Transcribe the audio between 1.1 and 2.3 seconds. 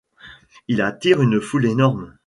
une foule énorme.